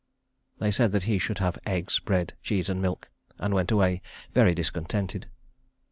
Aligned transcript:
They 0.57 0.71
said 0.71 0.93
that 0.93 1.03
he 1.03 1.19
should 1.19 1.37
have 1.37 1.59
eggs, 1.63 1.99
bread, 1.99 2.33
cheese 2.41 2.69
and 2.69 2.81
milk, 2.81 3.11
and 3.37 3.53
went 3.53 3.69
away 3.69 4.01
very 4.33 4.55
discontented. 4.55 5.27